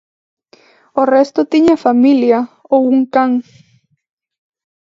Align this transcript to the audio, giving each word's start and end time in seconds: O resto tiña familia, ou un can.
O 1.01 1.03
resto 1.15 1.49
tiña 1.53 1.75
familia, 1.85 2.39
ou 2.73 2.81
un 2.95 2.99
can. 3.13 3.31